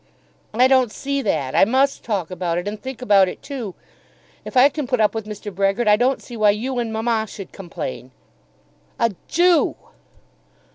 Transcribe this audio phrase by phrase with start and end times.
[0.55, 1.53] "I don't see that.
[1.55, 3.75] I must talk about it, and think about it too.
[4.43, 5.53] If I can put up with Mr.
[5.53, 8.09] Brehgert I don't see why you and mamma should complain."
[8.97, 9.75] "A Jew!"